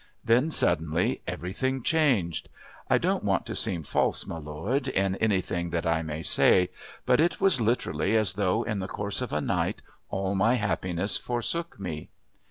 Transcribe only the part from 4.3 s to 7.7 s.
lord, in anything that I may say, but it was